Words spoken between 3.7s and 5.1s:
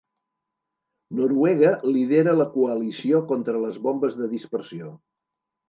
Bombes de Dispersió.